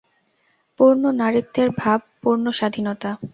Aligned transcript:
পূর্ণ 0.79 1.03
নারীত্বের 1.21 1.69
ভাব 1.77 1.99
পূর্ণ 2.21 2.45
স্বাধীনতা। 2.51 3.09